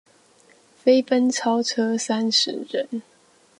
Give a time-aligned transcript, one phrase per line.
[0.83, 3.03] 飛奔超車三十人